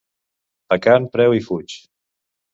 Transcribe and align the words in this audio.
A 0.75 0.77
can 0.85 1.05
Preu-i-fuig. 1.17 1.77